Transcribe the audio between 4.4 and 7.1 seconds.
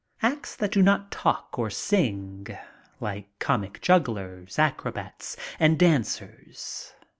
acrobats, and dancers.